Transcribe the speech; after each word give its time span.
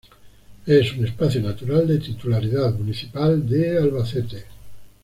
Es 0.65 0.93
un 0.93 1.05
espacio 1.05 1.41
natural 1.43 1.85
de 1.85 1.99
titularidad 1.99 2.73
municipal 2.73 3.47
de 3.47 3.77
Albacete. 3.77 4.45